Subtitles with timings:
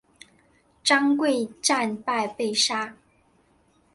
[0.83, 2.95] 张贵战败被杀。